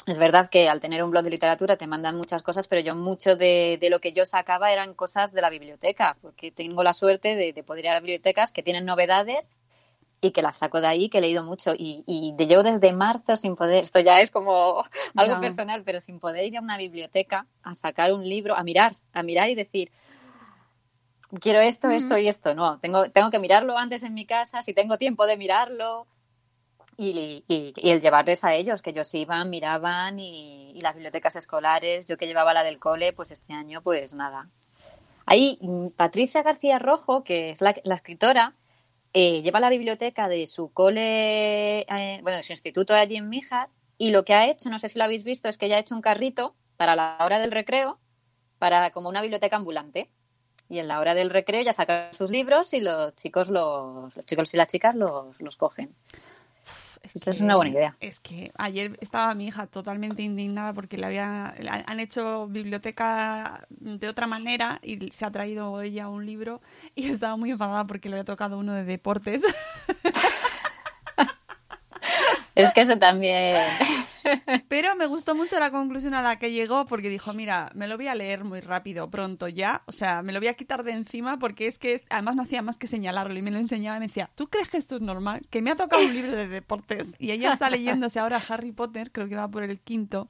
[0.05, 2.93] es verdad que al tener un blog de literatura te mandan muchas cosas, pero yo
[2.93, 6.91] mucho de, de lo que yo sacaba eran cosas de la biblioteca, porque tengo la
[6.93, 9.49] suerte de, de poder ir a las bibliotecas que tienen novedades
[10.19, 11.73] y que las saco de ahí, que he leído mucho.
[11.77, 14.83] Y, y de, llevo desde marzo sin poder, esto ya es como
[15.15, 18.95] algo personal, pero sin poder ir a una biblioteca a sacar un libro, a mirar,
[19.13, 19.91] a mirar y decir,
[21.39, 22.55] quiero esto, esto y esto.
[22.55, 26.07] No, tengo, tengo que mirarlo antes en mi casa, si tengo tiempo de mirarlo.
[26.99, 31.35] Y, y- y el llevarles a ellos, que ellos iban, miraban y, y las bibliotecas
[31.35, 34.49] escolares, yo que llevaba la del cole, pues este año, pues nada.
[35.27, 38.53] Ahí mm, Patricia García Rojo, que es la, la escritora,
[39.13, 43.73] eh, lleva la biblioteca de su cole, eh, bueno, de su instituto allí en Mijas,
[43.97, 45.79] y lo que ha hecho, no sé si lo habéis visto, es que ella ha
[45.79, 47.99] hecho un carrito para la hora del recreo,
[48.59, 50.09] para como una biblioteca ambulante.
[50.69, 54.53] Y en la hora del recreo ya saca sus libros y los chicos los, chicos
[54.53, 55.95] y las chicas los cogen.
[57.13, 57.95] Es que- una buena idea.
[57.99, 63.65] Es que ayer estaba mi hija totalmente indignada porque le había, le han hecho biblioteca
[63.69, 66.61] de otra manera y se ha traído ella un libro
[66.95, 69.43] y estaba muy enfadada porque le había tocado uno de deportes.
[72.55, 73.55] Es que eso también.
[74.67, 77.97] Pero me gustó mucho la conclusión a la que llegó porque dijo, mira, me lo
[77.97, 79.83] voy a leer muy rápido, pronto ya.
[79.85, 82.61] O sea, me lo voy a quitar de encima porque es que además no hacía
[82.61, 85.01] más que señalarlo y me lo enseñaba y me decía, ¿tú crees que esto es
[85.01, 85.45] normal?
[85.49, 89.11] Que me ha tocado un libro de deportes y ella está leyéndose ahora Harry Potter,
[89.11, 90.29] creo que va por el quinto,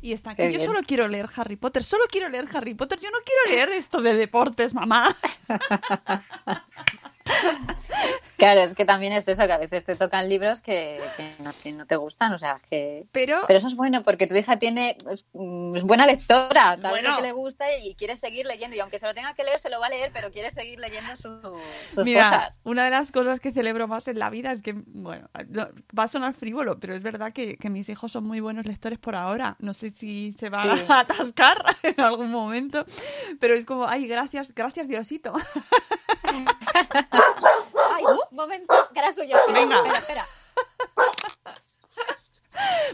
[0.00, 3.10] y está, que yo solo quiero leer Harry Potter, solo quiero leer Harry Potter, yo
[3.10, 5.16] no quiero leer esto de deportes, mamá.
[8.36, 11.50] Claro, es que también es eso, que a veces te tocan libros que, que no,
[11.62, 13.06] que no te gustan, o sea, que...
[13.12, 15.26] Pero, Pero eso es bueno porque tu hija tiene es,
[15.74, 17.10] es buena lectora, sabe Bueno.
[17.10, 18.76] lo que le gusta y quiere seguir leyendo.
[18.76, 20.78] Y aunque se lo tenga que leer, se lo va a leer, pero quiere seguir
[20.80, 22.60] leyendo su- sus Mira, cosas.
[22.64, 25.68] una de las cosas que celebro más en la vida es que, bueno, no,
[25.98, 28.98] va a sonar frívolo, pero es verdad que, que mis hijos son muy buenos lectores
[28.98, 29.56] por ahora.
[29.60, 30.68] No sé si se va Sí.
[30.88, 32.84] a atascar en algún momento,
[33.40, 35.32] pero es como, ay, gracias, gracias Diosito.
[37.96, 39.36] Ay, un momento, que era suyo.
[39.36, 39.76] Espera, Venga.
[39.76, 40.26] espera, espera.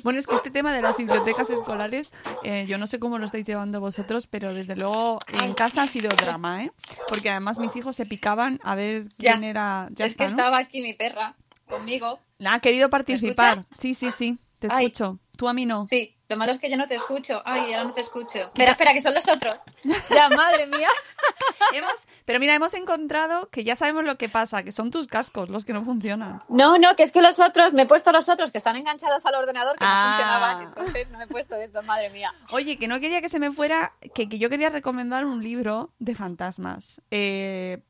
[0.03, 2.13] Bueno, es que este tema de las bibliotecas escolares,
[2.43, 5.87] eh, yo no sé cómo lo estáis llevando vosotros, pero desde luego en casa ha
[5.87, 6.73] sido drama, ¿eh?
[7.07, 9.33] Porque además mis hijos se picaban a ver Ya.
[9.33, 9.87] quién era.
[9.93, 11.37] Ya es que estaba aquí mi perra
[11.69, 12.19] conmigo.
[12.45, 13.65] Ha querido participar.
[13.77, 14.39] Sí, sí, sí.
[14.69, 14.87] Te Ay.
[14.87, 15.19] escucho.
[15.37, 15.87] Tú a mí no.
[15.87, 17.43] Sí, lo malo es que yo no te escucho.
[17.45, 18.39] Ay, ahora no te escucho.
[18.39, 19.57] Espera, espera, que son los otros.
[20.15, 20.89] Ya, madre mía.
[21.75, 25.49] Hemos- pero mira, hemos encontrado que ya sabemos lo que pasa, que son tus cascos
[25.49, 26.39] los que no funcionan.
[26.49, 29.25] No, no, que es que los otros, me he puesto los otros que están enganchados
[29.27, 30.05] al ordenador que Ah.
[30.05, 32.33] no funcionaban, entonces no me he puesto esto, madre mía.
[32.53, 35.93] Oye, que no quería que se me fuera, que, que yo quería recomendar un libro
[35.99, 37.83] de fantasmas eh,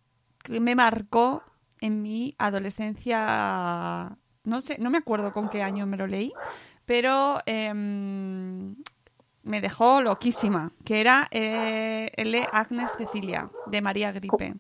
[0.44, 1.42] que me marcó
[1.80, 6.32] en mi adolescencia no sé, no me acuerdo con qué año me lo leí,
[6.86, 8.74] pero em,
[9.42, 14.54] me dejó loquísima, que era eh, el de Agnes Cecilia, de María Gripe.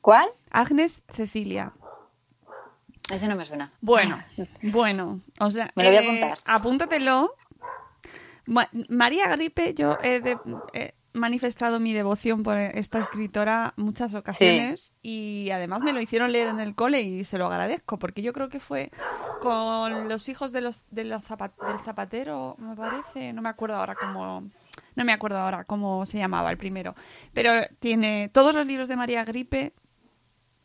[0.00, 0.28] ¿Cuál?
[0.50, 1.72] Agnes Cecilia.
[3.10, 3.72] Ese no me suena.
[3.80, 4.16] Bueno,
[4.62, 6.38] bueno, o sea, Me lo voy a eh, apuntar.
[6.46, 7.34] apúntatelo.
[8.46, 10.40] Ma- María Gripe, yo he, de-
[10.72, 16.48] he manifestado mi devoción por esta escritora muchas ocasiones y además me lo hicieron leer
[16.48, 18.90] en el cole y se lo agradezco porque yo creo que fue
[19.40, 23.76] con los hijos de los, de los zapa- del zapatero, me parece, no me acuerdo
[23.76, 24.42] ahora cómo
[24.94, 26.94] no me acuerdo ahora cómo se llamaba el primero,
[27.32, 29.72] pero tiene todos los libros de María Gripe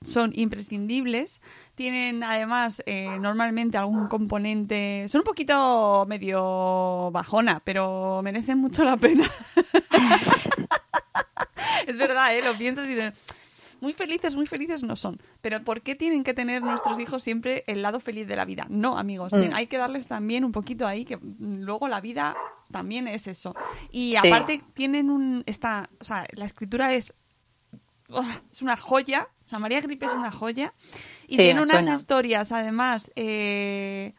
[0.02, 1.42] son imprescindibles.
[1.76, 5.06] Tienen además eh, normalmente algún componente.
[5.10, 9.30] Son un poquito medio bajona, pero merecen mucho la pena.
[11.88, 12.42] es verdad, ¿eh?
[12.44, 13.14] Lo piensas y dices.
[13.80, 15.22] Muy felices, muy felices no son.
[15.42, 18.66] Pero ¿por qué tienen que tener nuestros hijos siempre el lado feliz de la vida?
[18.70, 19.34] No, amigos.
[19.34, 19.54] Mm.
[19.54, 22.36] Hay que darles también un poquito ahí, que mm, luego la vida
[22.72, 23.54] también es eso.
[23.92, 24.28] Y Sí.
[24.28, 25.44] aparte tienen un...
[25.46, 27.14] Esta, o sea, la escritura es
[28.52, 29.28] es una joya.
[29.48, 30.74] O sea, María Gripe es una joya.
[31.28, 31.94] Y Sí, tiene unas suena.
[31.96, 34.14] historias, además, eh,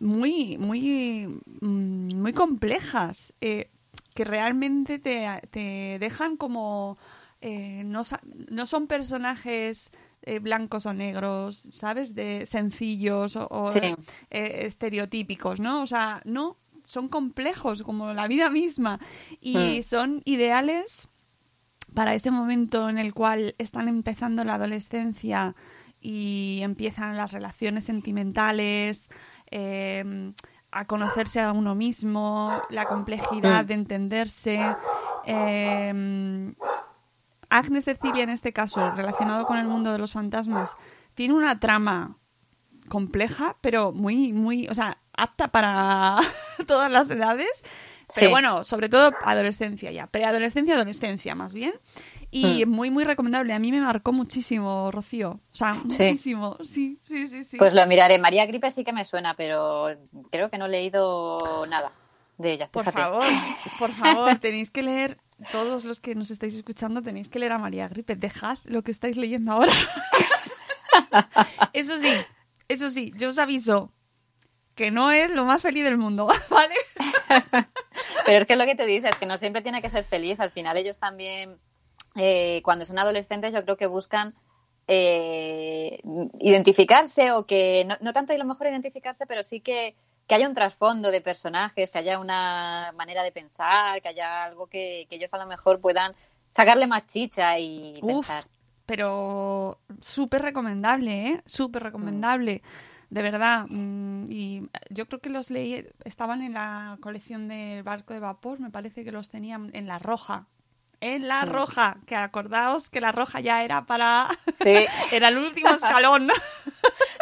[0.00, 3.32] muy, muy, mm, muy complejas.
[3.40, 3.70] eh,
[4.14, 6.98] que realmente te, te dejan como.
[7.40, 8.02] eh, no,
[8.50, 12.14] no son personajes eh, blancos o negros, ¿sabes?
[12.16, 13.78] De sencillos o, o, Sí.
[14.30, 15.82] eh, estereotípicos, ¿no?
[15.82, 18.98] O sea, no, son complejos como la vida misma
[19.40, 19.82] y Mm.
[19.82, 21.08] son ideales
[21.94, 25.54] para ese momento en el cual están empezando la adolescencia
[26.00, 29.08] y empiezan las relaciones sentimentales,
[29.50, 30.32] eh,
[30.70, 33.66] a conocerse a uno mismo, la complejidad Mm.
[33.68, 34.76] de entenderse.
[35.24, 36.52] eh,
[37.50, 40.76] Agnes Cecilia, en este caso, relacionado con el mundo de los fantasmas,
[41.14, 42.16] tiene una trama
[42.88, 46.18] compleja, pero muy, muy, o sea, apta para
[46.66, 47.62] todas las edades.
[48.14, 48.30] Pero Sí.
[48.30, 51.74] bueno, sobre todo adolescencia ya, preadolescencia, adolescencia más bien.
[52.30, 52.70] Y Mm.
[52.70, 53.52] muy, muy recomendable.
[53.54, 55.40] A mí me marcó muchísimo, Rocío.
[55.52, 56.56] O sea, muchísimo.
[56.62, 57.56] Sí, sí, sí, sí.
[57.58, 58.18] Pues lo miraré.
[58.18, 59.88] María Gripe sí que me suena, pero
[60.30, 61.92] creo que no he leído nada
[62.38, 62.68] de ella.
[62.70, 62.98] Por fíjate.
[63.02, 63.24] favor,
[63.78, 65.18] por favor, tenéis que leer,
[65.52, 68.16] todos los que nos estáis escuchando, tenéis que leer a María Gripe.
[68.16, 69.72] Dejad lo que estáis leyendo ahora.
[71.72, 72.08] eso sí,
[72.68, 73.92] eso sí, yo os aviso
[74.78, 76.74] que no es lo más feliz del mundo, ¿vale?
[78.24, 80.38] Pero es que es lo que te dices, que no siempre tiene que ser feliz.
[80.38, 81.58] Al final ellos también,
[82.14, 84.36] eh, cuando son adolescentes, yo creo que buscan
[84.86, 86.00] eh,
[86.38, 89.96] identificarse o que, no, no tanto a lo mejor identificarse, pero sí que,
[90.28, 94.68] que haya un trasfondo de personajes, que haya una manera de pensar, que haya algo
[94.68, 96.14] que, que ellos a lo mejor puedan
[96.50, 98.44] sacarle más chicha y Uf, pensar.
[98.86, 101.42] pero súper recomendable, ¿eh?
[101.46, 102.62] Súper recomendable.
[103.10, 103.66] De verdad.
[103.68, 108.60] mm, Y yo creo que los leí, estaban en la colección del barco de vapor,
[108.60, 110.46] me parece que los tenían en la roja.
[111.00, 114.28] En la roja, que acordaos que la roja ya era para...
[114.54, 114.84] Sí.
[115.12, 116.28] era el último escalón.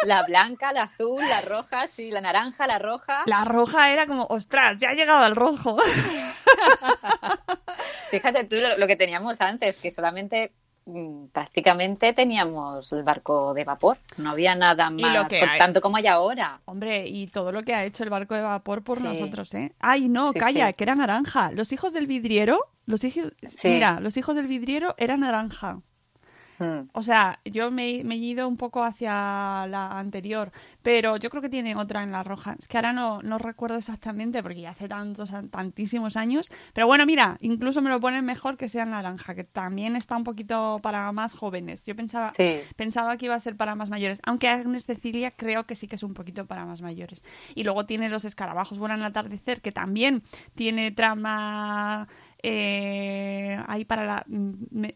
[0.03, 3.23] La blanca, la azul, la roja, sí, la naranja, la roja.
[3.25, 5.77] La roja era como, ostras, ya ha llegado al rojo.
[8.11, 10.53] Fíjate tú lo, lo que teníamos antes, que solamente
[11.31, 13.97] prácticamente teníamos el barco de vapor.
[14.17, 16.61] No había nada más, tanto como hay ahora.
[16.65, 19.03] Hombre, y todo lo que ha hecho el barco de vapor por Sí.
[19.03, 19.73] nosotros, ¿eh?
[19.79, 20.73] Ay, no, Sí, calla, sí.
[20.73, 21.51] que era naranja.
[21.51, 25.81] Los hijos del vidriero, los hijos, mira, los hijos del vidriero eran naranja.
[26.93, 31.41] O sea, yo me, me he ido un poco hacia la anterior, pero yo creo
[31.41, 32.55] que tiene otra en la roja.
[32.57, 36.49] Es que ahora no, no recuerdo exactamente porque ya hace tantos, tantísimos años.
[36.73, 40.17] Pero bueno, mira, incluso me lo ponen mejor que sea en naranja, que también está
[40.17, 41.85] un poquito para más jóvenes.
[41.85, 42.59] Yo pensaba, Sí.
[42.75, 45.95] pensaba que iba a ser para más mayores, aunque Agnes Cecilia creo que sí que
[45.97, 47.23] es un poquito para más mayores.
[47.55, 50.23] Y luego tiene los escarabajos Vuelan al atardecer, que también
[50.55, 52.07] tiene trama
[52.41, 54.23] eh, ahí para la...
[54.27, 54.95] me-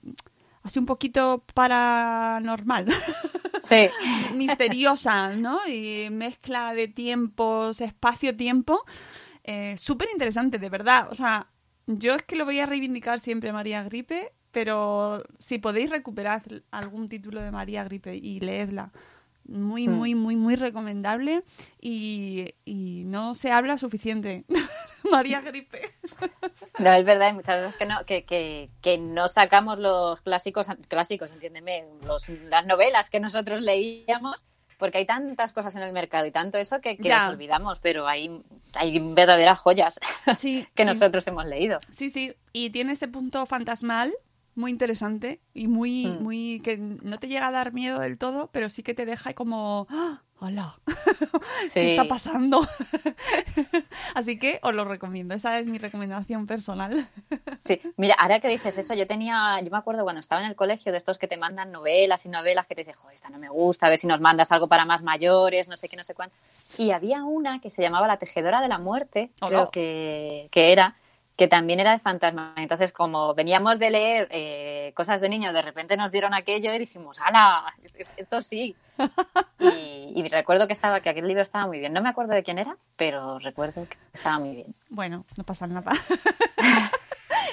[0.64, 2.88] así un poquito paranormal,
[3.62, 3.90] Sí,
[4.34, 5.60] misteriosa, ¿no?
[5.68, 8.84] Y mezcla de tiempos, espacio-tiempo.
[9.44, 11.08] Eh, Súper interesante, de verdad.
[11.12, 11.48] O sea,
[11.86, 17.08] yo es que lo voy a reivindicar siempre María Gripe, pero si podéis recuperar algún
[17.08, 18.92] título de María Gripe y leedla.
[19.46, 19.92] Muy, Mm.
[19.92, 21.44] muy, muy, muy recomendable
[21.82, 24.46] y, y no se habla suficiente.
[25.12, 25.94] María Gripe.
[26.80, 30.68] no, es verdad, hay muchas veces que no, que, que, que no sacamos los clásicos,
[30.88, 34.38] clásicos, entiéndeme, los, las novelas que nosotros leíamos,
[34.78, 38.08] porque hay tantas cosas en el mercado y tanto eso que, que nos olvidamos, pero
[38.08, 38.42] hay,
[38.74, 40.00] hay verdaderas joyas
[40.40, 40.88] Sí, que sí.
[40.90, 41.80] nosotros hemos leído.
[41.92, 44.14] Sí, sí, y tiene ese punto fantasmal
[44.62, 46.24] muy interesante y muy, Mm.
[46.24, 49.34] muy que no te llega a dar miedo del todo, pero sí que te deja
[49.34, 50.22] como, ¡ah!
[50.40, 50.80] hola,
[51.68, 51.80] Sí.
[51.82, 52.66] ¿qué está pasando?
[54.16, 57.08] Así que os lo recomiendo, esa es mi recomendación personal.
[57.60, 60.56] Sí, mira, ahora que dices eso, yo tenía, yo me acuerdo cuando estaba en el
[60.56, 63.38] colegio de estos que te mandan novelas y novelas que te dicen, joder, esta no
[63.38, 66.04] me gusta, a ver si nos mandas algo para más mayores, no sé qué, no
[66.04, 66.36] sé cuánto.
[66.80, 69.50] Y había una que se llamaba La Tejedora de la Muerte, Hola.
[69.50, 70.96] creo que, que era,
[71.42, 72.54] que también era de fantasma.
[72.56, 76.78] Entonces, como veníamos de leer eh, cosas de niños, de repente nos dieron aquello y
[76.78, 77.74] dijimos, ¡hala!
[78.16, 78.76] Esto sí.
[79.60, 81.94] Y, y recuerdo que estaba, que aquel libro estaba muy bien.
[81.94, 84.76] No me acuerdo de quién era, pero recuerdo que estaba muy bien.
[84.90, 85.94] Bueno, no pasa nada.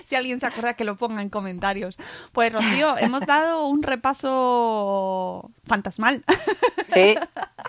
[0.08, 1.98] si alguien se acuerda que lo ponga en comentarios.
[2.32, 6.24] Pues Rocío, hemos dado un repaso fantasmal.
[6.84, 7.16] Sí.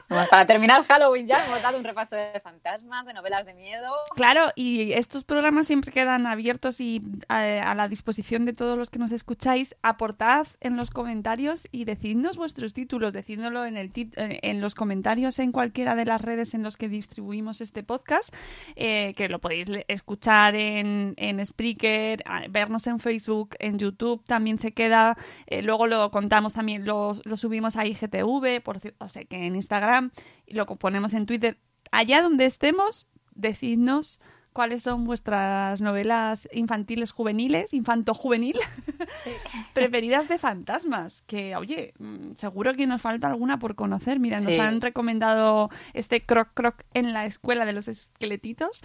[0.08, 3.92] Para terminar Halloween ya hemos dado un repaso de fantasmas, de novelas de miedo.
[4.16, 8.90] Claro, y estos programas siempre quedan abiertos y eh, a, la disposición de todos los
[8.90, 9.76] que nos escucháis.
[9.82, 15.38] Aportad en los comentarios y decidnos vuestros títulos, decidnoslo en, el tit- en los comentarios
[15.40, 18.34] en cualquiera de las redes en los que distribuimos este podcast,
[18.78, 24.72] eh, que lo podéis escuchar en, en Spreaker, vernos en Facebook, en YouTube también se
[24.72, 25.18] queda,
[25.48, 30.12] eh, luego lo contamos también, lo, subimos a IGTV, por, o sea que en Instagram,
[30.46, 31.58] y lo ponemos en Twitter.
[31.92, 34.22] Allá donde estemos, decidnos
[34.54, 38.60] cuáles son vuestras novelas infantiles juveniles, infanto-juvenil,
[39.74, 41.24] preferidas de fantasmas.
[41.28, 44.20] Que, oye, mm, seguro que nos falta alguna por conocer.
[44.20, 44.60] Mira, nos Sí.
[44.60, 48.82] han recomendado este Croc Croc en la escuela de los esqueletitos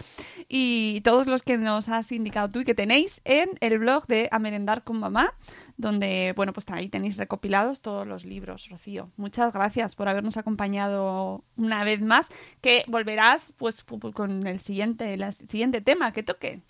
[0.49, 4.29] y todos los que nos has indicado tú y que tenéis en el blog de
[4.31, 5.35] A Merendar con Mamá,
[5.77, 9.11] donde, bueno, pues ahí tenéis recopilados todos los libros, Rocío.
[9.17, 14.61] Muchas gracias por habernos acompañado una vez más, que volverás pues pu- pu- con el
[14.61, 16.61] siguiente, el siguiente tema que toque.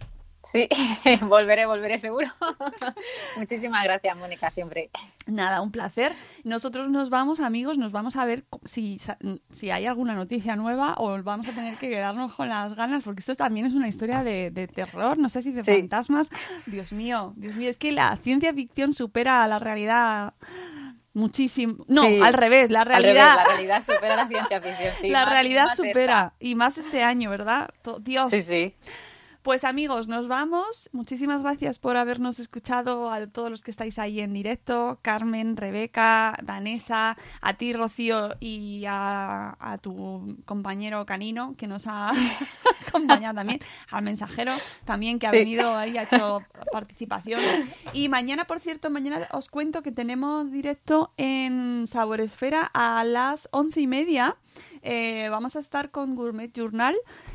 [0.45, 0.68] Sí,
[1.22, 2.28] volveré, volveré seguro.
[3.36, 4.90] Muchísimas gracias, Mónica, siempre.
[5.26, 6.12] Nada, un placer.
[6.45, 8.99] Nosotros nos vamos, amigos, nos vamos a ver si,
[9.51, 13.20] si hay alguna noticia nueva o vamos a tener que quedarnos con las ganas, porque
[13.20, 15.78] esto también es una historia de, de terror, no sé si de Sí.
[15.80, 16.30] fantasmas.
[16.66, 20.34] Dios mío, Dios mío, es que la ciencia ficción supera a la realidad
[21.14, 21.84] muchísimo.
[21.88, 22.20] No, Sí.
[22.22, 24.92] al revés, la Al revés, realidad, la realidad supera la ciencia ficción.
[25.01, 26.34] sí, la más- realidad más supera.
[26.38, 27.70] Y más este año, ¿verdad?
[28.01, 28.30] Dios.
[28.30, 28.74] Sí, sí.
[29.45, 30.88] Pues amigos, nos vamos.
[30.92, 34.99] Muchísimas gracias por habernos escuchado a todos los que estáis ahí en directo.
[35.03, 42.09] Carmen, Rebeca, Vanessa, a ti Rocío y a, a tu compañero Canino que nos ha
[42.88, 44.53] acompañado también, al mensajero
[44.86, 45.36] también que ha Sí.
[45.36, 46.40] venido ahí, ha hecho
[46.72, 47.38] participación.
[47.92, 53.82] Y mañana, por cierto, mañana os cuento que tenemos directo en Saboresfera a las once
[53.82, 54.36] y media.
[54.82, 56.94] Eh, vamos a estar con Gourmet Journal,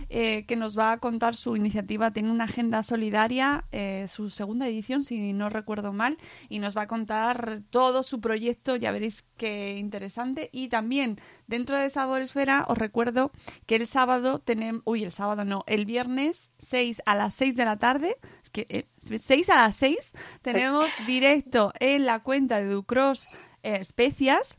[0.10, 2.12] eh, que nos va a contar su iniciativa.
[2.12, 6.18] Tiene una agenda solidaria, eh, su segunda edición, si no recuerdo mal,
[6.48, 8.76] y nos va a contar todo su proyecto.
[8.76, 10.50] Ya veréis qué interesante.
[10.52, 13.32] Y también dentro de Sabor Esfera, os recuerdo
[13.66, 14.82] que el sábado tenemos.
[14.86, 18.18] Uy, el sábado no, el viernes 6 a las 6 de la tarde.
[18.44, 23.28] Es que eh, 6 a las 6 tenemos directo en la cuenta de Ducros
[23.64, 24.58] eh, Especias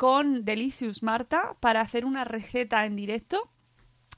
[0.00, 3.50] con Delicious Marta para hacer una receta en directo.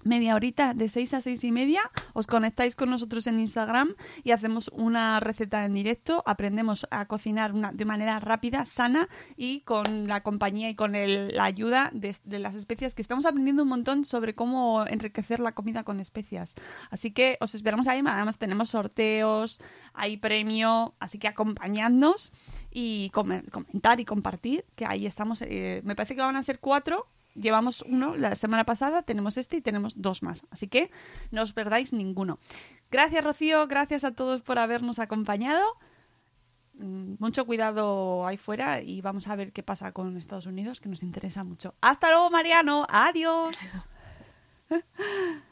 [0.04, 1.80] Media horita de 6 a 6 y media,
[2.12, 3.94] os conectáis con nosotros en Instagram
[4.24, 6.24] y hacemos una receta en directo.
[6.26, 11.28] Aprendemos a cocinar una- de manera rápida, sana y con la compañía y con el-
[11.36, 15.84] la ayuda de, las especias, que estamos aprendiendo un montón sobre cómo enriquecer la comida
[15.84, 16.56] con especias.
[16.90, 18.02] Así que os esperamos ahí.
[18.04, 19.60] Además, tenemos sorteos,
[19.94, 22.32] hay premio, así que acompañadnos
[22.72, 25.42] y come- comentar y compartir, que ahí estamos.
[25.42, 27.06] eh, me parece que van a ser cuatro.
[27.34, 30.42] Llevamos uno la semana pasada, tenemos este y tenemos dos más.
[30.50, 30.90] Así que
[31.30, 32.38] no os perdáis ninguno.
[32.90, 33.66] Gracias, Rocío.
[33.66, 35.64] Gracias a todos por habernos acompañado.
[36.74, 40.88] Mm, Mucho cuidado ahí fuera y vamos a ver qué pasa con Estados Unidos, que
[40.88, 41.74] nos interesa mucho.
[41.80, 42.86] Hasta luego, Mariano.
[42.88, 43.86] Adiós.